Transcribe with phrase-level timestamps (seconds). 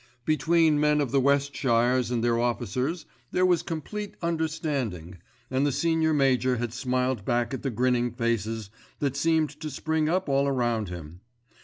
[0.01, 5.19] |+−−−−−−−−−−−−−−−−−−−−−−−−−−−−−−−+ Between men of the Westshires and their officers there was complete understanding,
[5.51, 10.09] and the Senior Major had smiled back at the grinning faces that seemed to spring
[10.09, 11.21] up all round him.